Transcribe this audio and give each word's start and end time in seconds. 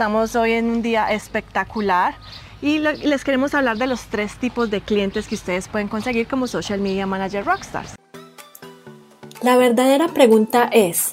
Estamos 0.00 0.34
hoy 0.34 0.52
en 0.52 0.70
un 0.70 0.80
día 0.80 1.12
espectacular 1.12 2.14
y 2.62 2.78
les 2.78 3.22
queremos 3.22 3.54
hablar 3.54 3.76
de 3.76 3.86
los 3.86 4.06
tres 4.06 4.38
tipos 4.38 4.70
de 4.70 4.80
clientes 4.80 5.28
que 5.28 5.34
ustedes 5.34 5.68
pueden 5.68 5.88
conseguir 5.88 6.26
como 6.26 6.46
Social 6.46 6.80
Media 6.80 7.04
Manager 7.04 7.44
Rockstars. 7.44 7.96
La 9.42 9.58
verdadera 9.58 10.08
pregunta 10.08 10.70
es, 10.72 11.12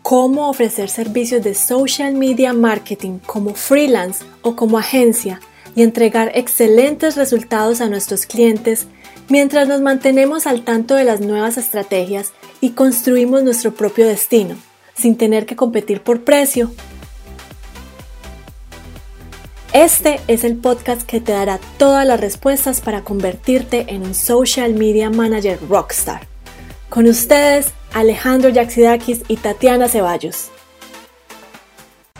¿cómo 0.00 0.48
ofrecer 0.48 0.88
servicios 0.88 1.44
de 1.44 1.54
social 1.54 2.14
media 2.14 2.54
marketing 2.54 3.18
como 3.18 3.52
freelance 3.52 4.24
o 4.40 4.56
como 4.56 4.78
agencia 4.78 5.38
y 5.76 5.82
entregar 5.82 6.32
excelentes 6.34 7.18
resultados 7.18 7.82
a 7.82 7.90
nuestros 7.90 8.24
clientes 8.24 8.86
mientras 9.28 9.68
nos 9.68 9.82
mantenemos 9.82 10.46
al 10.46 10.64
tanto 10.64 10.94
de 10.94 11.04
las 11.04 11.20
nuevas 11.20 11.58
estrategias 11.58 12.32
y 12.62 12.70
construimos 12.70 13.42
nuestro 13.42 13.74
propio 13.74 14.06
destino, 14.06 14.54
sin 14.94 15.18
tener 15.18 15.44
que 15.44 15.54
competir 15.54 16.00
por 16.00 16.24
precio. 16.24 16.70
Este 19.72 20.20
es 20.28 20.44
el 20.44 20.58
podcast 20.58 21.00
que 21.08 21.18
te 21.18 21.32
dará 21.32 21.58
todas 21.78 22.06
las 22.06 22.20
respuestas 22.20 22.82
para 22.82 23.00
convertirte 23.00 23.86
en 23.88 24.02
un 24.02 24.12
social 24.12 24.74
media 24.74 25.08
manager 25.08 25.58
rockstar. 25.66 26.26
Con 26.90 27.06
ustedes, 27.06 27.72
Alejandro 27.94 28.50
Yaxidakis 28.50 29.22
y 29.28 29.36
Tatiana 29.36 29.88
Ceballos. 29.88 30.50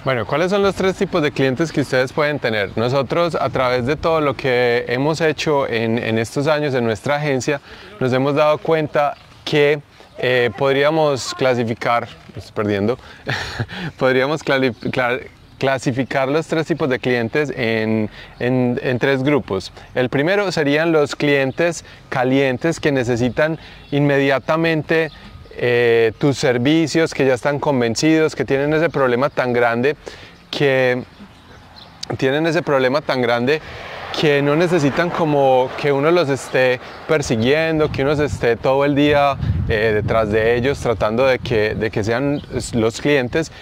Bueno, 0.02 0.26
¿cuáles 0.26 0.50
son 0.50 0.62
los 0.62 0.74
tres 0.74 0.96
tipos 0.96 1.20
de 1.20 1.30
clientes 1.30 1.70
que 1.70 1.82
ustedes 1.82 2.10
pueden 2.14 2.38
tener? 2.38 2.70
Nosotros, 2.78 3.34
a 3.34 3.50
través 3.50 3.84
de 3.84 3.96
todo 3.96 4.22
lo 4.22 4.34
que 4.34 4.86
hemos 4.88 5.20
hecho 5.20 5.68
en, 5.68 5.98
estos 6.18 6.46
años 6.46 6.72
en 6.72 6.84
nuestra 6.84 7.16
agencia, 7.16 7.60
nos 8.00 8.14
hemos 8.14 8.34
dado 8.34 8.56
cuenta 8.56 9.14
que 9.44 9.78
eh, 10.16 10.50
podríamos 10.56 11.34
clasificar, 11.34 12.08
estoy 12.34 12.52
perdiendo, 12.54 12.98
podríamos 13.98 14.42
clasificar 15.62 16.26
los 16.28 16.48
tres 16.48 16.66
tipos 16.66 16.88
de 16.88 16.98
clientes 16.98 17.52
en, 17.56 18.10
en, 18.40 18.98
tres 18.98 19.22
grupos. 19.22 19.72
El 19.94 20.08
primero 20.08 20.50
serían 20.50 20.90
los 20.90 21.14
clientes 21.14 21.84
calientes 22.08 22.80
que 22.80 22.90
necesitan 22.90 23.60
inmediatamente 23.92 25.12
eh, 25.52 26.14
tus 26.18 26.36
servicios, 26.36 27.14
que 27.14 27.24
ya 27.26 27.34
están 27.34 27.60
convencidos, 27.60 28.34
que 28.34 28.44
tienen 28.44 28.74
ese 28.74 28.90
problema 28.90 29.30
tan 29.30 29.52
grande, 29.52 29.94
que 30.50 31.04
tienen 32.18 32.44
ese 32.48 32.62
problema 32.62 33.00
tan 33.00 33.22
grande 33.22 33.60
que 34.20 34.42
no 34.42 34.56
necesitan 34.56 35.10
como 35.10 35.70
que 35.80 35.92
uno 35.92 36.10
los 36.10 36.28
esté 36.28 36.80
persiguiendo, 37.06 37.90
que 37.92 38.02
uno 38.02 38.12
esté 38.12 38.56
todo 38.56 38.84
el 38.84 38.96
día 38.96 39.36
eh, 39.68 39.92
detrás 39.94 40.30
de 40.30 40.56
ellos 40.56 40.80
tratando 40.80 41.24
de 41.24 41.38
que, 41.38 41.76
de 41.76 41.90
que 41.92 42.02
sean 42.02 42.42
los 42.74 43.00
clientes, 43.00 43.52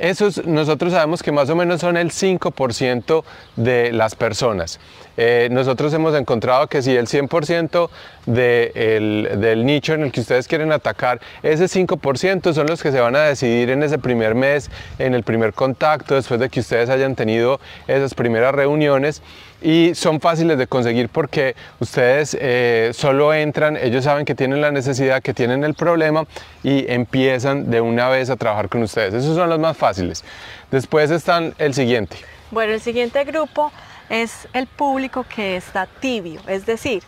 esos 0.00 0.46
nosotros 0.46 0.92
sabemos 0.92 1.22
que 1.22 1.30
más 1.30 1.50
o 1.50 1.56
menos 1.56 1.80
son 1.80 1.96
el 1.96 2.10
5% 2.10 3.22
de 3.56 3.92
las 3.92 4.14
personas. 4.14 4.80
Eh, 5.16 5.48
nosotros 5.50 5.92
hemos 5.92 6.14
encontrado 6.14 6.66
que 6.66 6.80
si 6.80 6.96
el 6.96 7.06
100% 7.06 7.90
del 8.26 9.66
nicho 9.66 9.92
en 9.92 10.02
el 10.04 10.12
que 10.12 10.20
ustedes 10.20 10.48
quieren 10.48 10.72
atacar, 10.72 11.20
ese 11.42 11.66
5% 11.66 12.54
son 12.54 12.66
los 12.66 12.82
que 12.82 12.90
se 12.90 13.00
van 13.00 13.14
a 13.14 13.20
decidir 13.20 13.70
en 13.70 13.82
ese 13.82 13.98
primer 13.98 14.34
mes, 14.34 14.70
en 14.98 15.14
el 15.14 15.22
primer 15.22 15.52
contacto, 15.52 16.14
después 16.14 16.40
de 16.40 16.48
que 16.48 16.60
ustedes 16.60 16.88
hayan 16.88 17.14
tenido 17.14 17.60
esas 17.86 18.14
primeras 18.14 18.54
reuniones 18.54 19.22
y 19.62 19.94
son 19.94 20.20
fáciles 20.20 20.58
de 20.58 20.66
conseguir 20.66 21.08
porque 21.08 21.54
ustedes 21.78 22.36
eh, 22.40 22.90
solo 22.94 23.34
entran, 23.34 23.76
ellos 23.76 24.04
saben 24.04 24.24
que 24.24 24.34
tienen 24.34 24.60
la 24.60 24.70
necesidad, 24.70 25.22
que 25.22 25.34
tienen 25.34 25.64
el 25.64 25.74
problema 25.74 26.26
y 26.62 26.90
empiezan 26.90 27.70
de 27.70 27.80
una 27.80 28.08
vez 28.08 28.30
a 28.30 28.36
trabajar 28.36 28.68
con 28.68 28.82
ustedes. 28.82 29.14
Esos 29.14 29.36
son 29.36 29.48
los 29.48 29.58
más 29.58 29.76
fáciles. 29.76 30.24
Después 30.70 31.10
están 31.10 31.54
el 31.58 31.74
siguiente. 31.74 32.16
Bueno, 32.50 32.72
el 32.72 32.80
siguiente 32.80 33.24
grupo 33.24 33.70
es 34.08 34.48
el 34.52 34.66
público 34.66 35.24
que 35.24 35.56
está 35.56 35.86
tibio, 35.86 36.40
es 36.46 36.66
decir, 36.66 37.02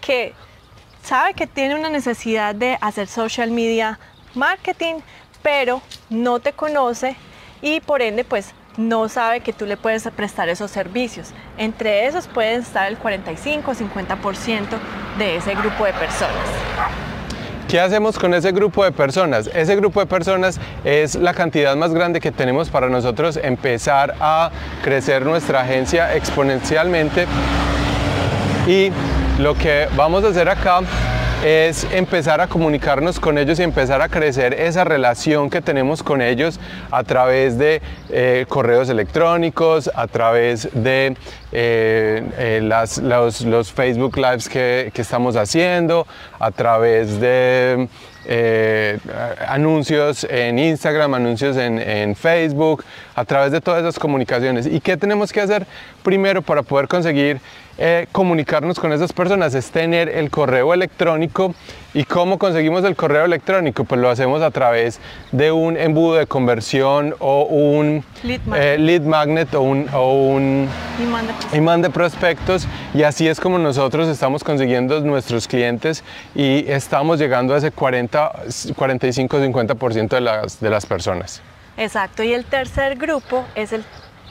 que 0.00 0.34
sabe 1.02 1.34
que 1.34 1.46
tiene 1.46 1.74
una 1.74 1.90
necesidad 1.90 2.54
de 2.54 2.78
hacer 2.80 3.08
social 3.08 3.50
media 3.50 3.98
marketing, 4.34 4.96
pero 5.42 5.82
no 6.10 6.38
te 6.40 6.52
conoce 6.52 7.16
y 7.60 7.80
por 7.80 8.02
ende 8.02 8.24
pues 8.24 8.52
no 8.76 9.08
sabe 9.08 9.40
que 9.40 9.52
tú 9.52 9.66
le 9.66 9.76
puedes 9.76 10.08
prestar 10.16 10.48
esos 10.48 10.70
servicios. 10.70 11.32
Entre 11.58 12.06
esos 12.06 12.26
pueden 12.26 12.60
estar 12.60 12.88
el 12.88 12.98
45-50% 12.98 14.64
de 15.18 15.36
ese 15.36 15.54
grupo 15.54 15.84
de 15.84 15.92
personas. 15.92 16.34
¿Qué 17.68 17.80
hacemos 17.80 18.18
con 18.18 18.34
ese 18.34 18.52
grupo 18.52 18.84
de 18.84 18.92
personas? 18.92 19.50
Ese 19.52 19.74
grupo 19.74 20.00
de 20.00 20.06
personas 20.06 20.60
es 20.84 21.14
la 21.14 21.34
cantidad 21.34 21.74
más 21.76 21.92
grande 21.94 22.20
que 22.20 22.30
tenemos 22.30 22.68
para 22.68 22.88
nosotros 22.88 23.38
empezar 23.42 24.14
a 24.20 24.50
crecer 24.82 25.24
nuestra 25.24 25.62
agencia 25.62 26.14
exponencialmente. 26.14 27.26
Y 28.66 28.90
lo 29.38 29.54
que 29.54 29.88
vamos 29.96 30.24
a 30.24 30.28
hacer 30.28 30.48
acá 30.48 30.80
es 31.44 31.86
empezar 31.92 32.40
a 32.40 32.46
comunicarnos 32.46 33.20
con 33.20 33.36
ellos 33.36 33.60
y 33.60 33.62
empezar 33.62 34.00
a 34.00 34.08
crecer 34.08 34.54
esa 34.54 34.82
relación 34.82 35.50
que 35.50 35.60
tenemos 35.60 36.02
con 36.02 36.22
ellos 36.22 36.58
a 36.90 37.04
través 37.04 37.58
de 37.58 37.82
eh, 38.08 38.46
correos 38.48 38.88
electrónicos, 38.88 39.90
a 39.94 40.06
través 40.06 40.70
de 40.72 41.14
eh, 41.52 42.22
eh, 42.38 42.60
los, 42.62 43.72
Facebook 43.72 44.16
Lives 44.16 44.48
que, 44.48 44.90
estamos 44.94 45.36
haciendo, 45.36 46.06
a 46.38 46.50
través 46.50 47.20
de 47.20 47.88
anuncios 49.48 50.24
en 50.30 50.58
Instagram, 50.58 51.14
anuncios 51.14 51.56
en, 51.56 51.78
en, 51.78 52.14
Facebook, 52.16 52.84
a 53.14 53.24
través 53.24 53.52
de 53.52 53.60
todas 53.60 53.80
esas 53.80 53.98
comunicaciones. 53.98 54.66
¿Y 54.66 54.80
qué 54.80 54.96
tenemos 54.96 55.32
que 55.32 55.40
hacer 55.40 55.66
primero 56.02 56.42
para 56.42 56.62
poder 56.62 56.88
conseguir 56.88 57.40
eh, 57.76 58.06
comunicarnos 58.12 58.78
con 58.78 58.92
esas 58.92 59.12
personas 59.12 59.52
es 59.56 59.70
tener 59.70 60.08
el 60.08 60.30
correo 60.30 60.72
electrónico. 60.72 61.54
¿Y 61.92 62.04
cómo 62.04 62.38
conseguimos 62.38 62.84
el 62.84 62.96
correo 62.96 63.24
electrónico? 63.24 63.84
Pues 63.84 64.00
lo 64.00 64.10
hacemos 64.10 64.42
a 64.42 64.50
través 64.50 65.00
de 65.32 65.52
un 65.52 65.76
embudo 65.76 66.14
de 66.14 66.26
conversión 66.26 67.14
o 67.20 67.44
un 67.44 68.04
lead 68.22 69.02
magnet, 69.02 69.52
eh, 69.52 69.56
o 69.56 69.60
un, 69.62 69.88
o 69.92 70.12
un 70.12 70.68
imán, 71.52 71.82
de 71.82 71.90
prospectos. 71.90 72.66
Y 72.94 73.02
así 73.02 73.28
es 73.28 73.40
como 73.40 73.58
nosotros 73.58 74.08
estamos 74.08 74.42
consiguiendo 74.42 75.00
nuestros 75.00 75.46
clientes 75.46 76.02
y 76.34 76.64
estamos 76.68 77.18
llegando 77.18 77.54
a 77.54 77.58
ese 77.58 77.70
40, 77.70 78.13
45-50% 78.14 80.08
de 80.08 80.20
las, 80.20 80.60
de 80.60 80.70
las 80.70 80.86
personas. 80.86 81.42
Exacto, 81.76 82.22
y 82.22 82.32
el 82.32 82.44
tercer 82.44 82.96
grupo 82.96 83.44
es 83.54 83.72
el 83.72 83.84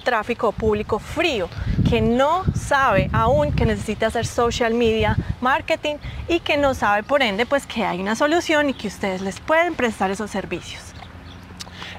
tráfico 0.03 0.51
público 0.51 0.99
frío, 0.99 1.49
que 1.89 2.01
no 2.01 2.43
sabe 2.55 3.09
aún 3.13 3.51
que 3.53 3.65
necesita 3.65 4.07
hacer 4.07 4.25
social 4.25 4.73
media 4.73 5.17
marketing 5.41 5.95
y 6.27 6.39
que 6.41 6.57
no 6.57 6.73
sabe 6.73 7.03
por 7.03 7.21
ende 7.21 7.45
pues 7.45 7.65
que 7.65 7.85
hay 7.85 8.01
una 8.01 8.15
solución 8.15 8.69
y 8.69 8.73
que 8.73 8.87
ustedes 8.87 9.21
les 9.21 9.39
pueden 9.39 9.75
prestar 9.75 10.11
esos 10.11 10.29
servicios. 10.29 10.81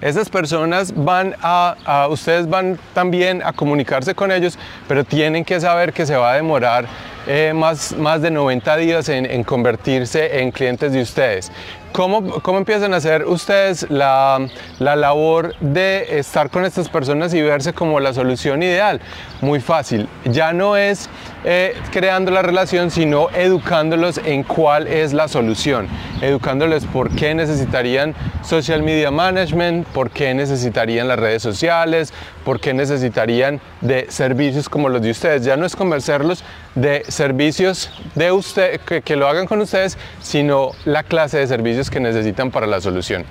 Esas 0.01 0.29
personas 0.29 0.93
van 0.95 1.35
a, 1.41 2.09
ustedes 2.11 2.49
van 2.49 2.79
también 2.93 3.43
a 3.43 3.53
comunicarse 3.53 4.15
con 4.15 4.31
ellos, 4.31 4.59
pero 4.87 5.05
tienen 5.05 5.45
que 5.45 5.59
saber 5.61 5.93
que 5.93 6.05
se 6.05 6.15
va 6.15 6.33
a 6.33 6.35
demorar 6.35 6.87
eh, 7.27 7.53
más, 7.55 7.97
más 7.97 8.23
de 8.23 8.31
90 8.31 8.77
días 8.77 9.09
en, 9.09 9.27
en 9.27 9.45
convertirse 9.45 10.41
en 10.41 10.51
clientes 10.51 10.93
de 10.93 11.03
ustedes. 11.03 11.51
¿Cómo, 11.95 12.41
¿Cómo, 12.43 12.59
empiezan 12.59 12.93
a 12.93 12.97
hacer 12.97 13.25
ustedes 13.25 13.89
la, 13.89 14.49
la, 14.81 14.97
labor 14.97 15.55
de 15.61 16.19
estar 16.19 16.51
con 16.51 16.65
estas 16.65 16.89
personas 16.89 17.33
y 17.35 17.41
verse 17.41 17.73
como 17.73 18.01
la 18.01 18.13
solución 18.13 18.65
ideal? 18.65 19.01
Muy 19.41 19.61
fácil. 19.61 20.09
Ya 20.25 20.53
no 20.53 20.77
es 20.77 21.09
eh, 21.45 21.77
creando 21.93 22.31
la 22.31 22.41
relación, 22.41 22.91
sino 22.91 23.29
educándolos 23.31 24.19
en 24.25 24.43
cuál 24.43 24.89
es 24.89 25.13
la 25.13 25.29
solución. 25.29 25.87
Educándoles 26.23 26.87
por 26.87 27.11
qué 27.11 27.35
necesitarían 27.35 28.15
social 28.43 28.83
media 28.83 29.11
management, 29.11 29.87
por 29.89 30.11
qué 30.11 30.33
necesitarían 30.33 31.07
las 31.07 31.19
redes 31.19 31.43
sociales, 31.43 32.15
por 32.45 32.61
qué 32.61 32.73
necesitarían 32.73 33.61
de 33.83 34.07
servicios 34.09 34.71
como 34.71 34.89
los 34.89 35.03
de 35.03 35.11
ustedes. 35.11 35.45
Ya 35.45 35.57
no 35.57 35.67
es 35.67 35.77
convencerlos 35.77 36.43
de 36.75 37.05
servicios 37.09 37.91
de 38.15 38.33
usted, 38.33 38.81
que, 38.81 39.03
que 39.03 39.15
lo 39.15 39.29
hagan 39.29 39.47
con 39.47 39.61
ustedes, 39.61 39.99
sino 40.23 40.71
la 40.87 41.03
clase 41.03 41.39
de 41.39 41.47
servicios 41.47 41.84
que 41.91 42.01
necesitan 42.01 42.51
para 42.51 42.67
la 42.67 42.81
solución. 42.81 43.25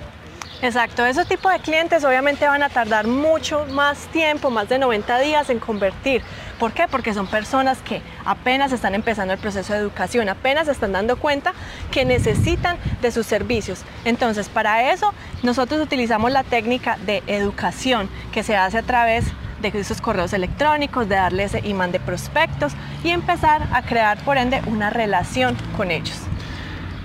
Exacto, 0.62 1.04
ese 1.04 1.26
tipo 1.26 1.50
de 1.50 1.58
clientes 1.58 2.04
obviamente 2.04 2.46
van 2.46 2.62
a 2.62 2.70
tardar 2.70 3.06
mucho 3.06 3.66
más 3.70 4.06
tiempo, 4.06 4.50
más 4.50 4.68
de 4.68 4.78
90 4.78 5.18
días 5.18 5.50
en 5.50 5.58
convertir. 5.58 6.22
¿Por 6.58 6.72
qué? 6.72 6.86
Porque 6.88 7.12
son 7.12 7.26
personas 7.26 7.82
que 7.82 8.00
apenas 8.24 8.72
están 8.72 8.94
empezando 8.94 9.34
el 9.34 9.38
proceso 9.38 9.74
de 9.74 9.80
educación, 9.80 10.28
apenas 10.30 10.68
están 10.68 10.92
dando 10.92 11.16
cuenta 11.16 11.52
que 11.90 12.06
necesitan 12.06 12.78
de 13.02 13.10
sus 13.10 13.26
servicios. 13.26 13.82
Entonces, 14.06 14.48
para 14.48 14.90
eso 14.92 15.12
nosotros 15.42 15.82
utilizamos 15.82 16.32
la 16.32 16.44
técnica 16.44 16.96
de 17.04 17.22
educación 17.26 18.08
que 18.32 18.42
se 18.42 18.56
hace 18.56 18.78
a 18.78 18.82
través 18.82 19.26
de 19.60 19.68
esos 19.80 20.00
correos 20.00 20.32
electrónicos, 20.32 21.08
de 21.08 21.16
darle 21.16 21.44
ese 21.44 21.60
imán 21.60 21.92
de 21.92 22.00
prospectos 22.00 22.72
y 23.02 23.10
empezar 23.10 23.68
a 23.72 23.82
crear 23.82 24.16
por 24.24 24.38
ende 24.38 24.62
una 24.66 24.90
relación 24.90 25.56
con 25.76 25.90
ellos. 25.90 26.18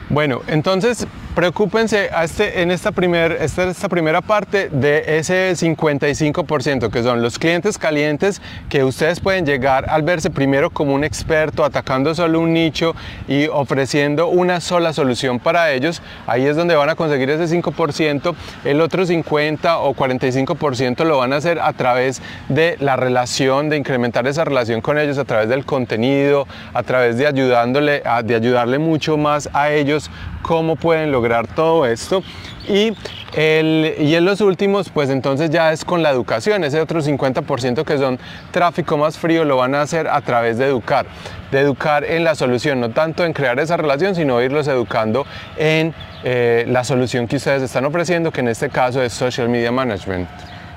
Bueno, 0.10 0.42
entonces 0.48 1.08
preocúpense 1.40 2.10
este, 2.22 2.62
en 2.62 2.70
esta, 2.70 2.92
esta, 3.40 3.64
esta 3.70 3.88
primera 3.88 4.20
parte 4.20 4.68
de 4.68 5.20
ese 5.20 5.54
55%, 5.54 6.90
que 6.90 7.02
son 7.02 7.22
los 7.22 7.40
clientes 7.40 7.78
calientes 7.78 8.42
que 8.68 8.84
ustedes 8.84 9.22
pueden 9.22 9.46
llegar 9.46 9.90
al 9.90 10.04
verse 10.04 10.30
primero 10.30 10.70
como 10.70 10.94
un 10.94 11.06
experto, 11.06 11.64
atacando 11.64 12.14
solo 12.14 12.42
un 12.42 12.52
nicho 12.52 12.94
y 13.30 13.48
ofreciendo 13.48 14.28
una 14.28 14.60
sola 14.60 14.92
solución 14.92 15.40
para 15.40 15.72
ellos. 15.72 16.02
Ahí 16.28 16.46
es 16.46 16.58
donde 16.58 16.76
van 16.76 16.90
a 16.90 16.96
conseguir 16.96 17.30
ese 17.30 17.56
5%. 17.56 18.36
El 18.66 18.82
otro 18.82 19.06
50 19.06 19.80
o 19.80 19.96
45% 19.96 21.06
lo 21.06 21.20
van 21.20 21.32
a 21.32 21.38
hacer 21.38 21.60
a 21.62 21.72
través 21.72 22.22
de 22.50 22.76
la 22.82 22.98
relación, 22.98 23.70
de 23.70 23.78
incrementar 23.78 24.28
esa 24.28 24.44
relación 24.44 24.82
con 24.82 24.98
ellos 24.98 25.18
a 25.18 25.24
través 25.24 25.48
del 25.48 25.64
contenido, 25.64 26.50
a 26.74 26.84
través 26.84 27.18
de 27.18 27.28
ayudándole, 27.28 28.04
de 28.26 28.36
ayudarle 28.36 28.78
mucho 28.78 29.16
más 29.16 29.50
a 29.54 29.72
ellos 29.72 30.12
cómo 30.42 30.76
pueden 30.76 31.12
lograr 31.12 31.29
todo 31.48 31.86
esto. 31.86 32.24
Y, 32.68 32.94
el, 33.34 33.96
y 34.00 34.16
en 34.16 34.26
los 34.26 34.42
últimos, 34.42 34.90
pues 34.90 35.10
entonces 35.10 35.50
ya 35.50 35.72
es 35.72 35.86
con 35.86 36.04
la 36.04 36.12
educación, 36.12 36.64
ese 36.64 36.80
otro 36.80 37.02
50% 37.02 37.84
que 37.84 37.98
son 37.98 38.20
tráfico 38.52 38.98
más 38.98 39.18
frío 39.18 39.44
lo 39.44 39.58
van 39.58 39.74
a 39.76 39.82
hacer 39.82 40.08
a 40.08 40.22
través 40.22 40.58
de 40.58 40.68
educar, 40.68 41.06
de 41.52 41.60
educar 41.60 42.04
en 42.04 42.24
la 42.24 42.36
solución, 42.36 42.80
no 42.80 42.92
tanto 42.92 43.26
en 43.26 43.34
crear 43.34 43.60
esa 43.60 43.78
relación, 43.78 44.14
sino 44.14 44.42
irlos 44.42 44.68
educando 44.68 45.26
en 45.58 45.94
eh, 46.24 46.66
la 46.68 46.84
solución 46.84 47.28
que 47.28 47.38
ustedes 47.38 47.64
están 47.64 47.86
ofreciendo, 47.86 48.32
que 48.32 48.42
en 48.42 48.50
este 48.50 48.70
caso 48.70 49.02
es 49.02 49.14
Social 49.14 49.50
Media 49.50 49.72
Management. 49.72 50.28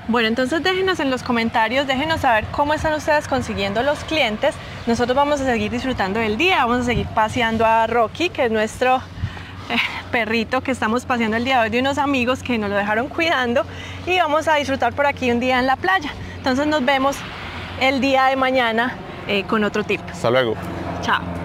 Bueno, 0.07 0.27
entonces 0.27 0.61
déjenos 0.61 0.99
en 0.99 1.09
los 1.09 1.23
comentarios, 1.23 1.87
déjenos 1.87 2.21
saber 2.21 2.43
cómo 2.51 2.73
están 2.73 2.93
ustedes 2.93 3.27
consiguiendo 3.29 3.83
los 3.83 4.03
clientes. 4.03 4.53
Nosotros 4.85 5.15
vamos 5.15 5.39
a 5.39 5.45
seguir 5.45 5.71
disfrutando 5.71 6.19
del 6.19 6.37
día, 6.37 6.65
vamos 6.65 6.81
a 6.81 6.83
seguir 6.83 7.07
paseando 7.07 7.65
a 7.65 7.87
Rocky, 7.87 8.29
que 8.29 8.45
es 8.45 8.51
nuestro 8.51 9.01
perrito 10.11 10.61
que 10.61 10.71
estamos 10.71 11.05
paseando 11.05 11.37
el 11.37 11.43
día 11.43 11.57
de 11.57 11.63
hoy 11.63 11.69
de 11.69 11.79
unos 11.79 11.97
amigos 11.97 12.43
que 12.43 12.57
nos 12.57 12.69
lo 12.69 12.75
dejaron 12.75 13.07
cuidando 13.07 13.63
y 14.05 14.17
vamos 14.17 14.47
a 14.47 14.55
disfrutar 14.55 14.93
por 14.93 15.05
aquí 15.05 15.31
un 15.31 15.39
día 15.39 15.59
en 15.59 15.67
la 15.67 15.75
playa. 15.75 16.11
Entonces 16.37 16.67
nos 16.67 16.83
vemos 16.83 17.17
el 17.79 18.01
día 18.01 18.25
de 18.25 18.35
mañana 18.35 18.95
eh, 19.27 19.43
con 19.43 19.63
otro 19.63 19.83
tip. 19.83 20.01
Hasta 20.11 20.29
luego. 20.29 20.55
Chao. 21.01 21.42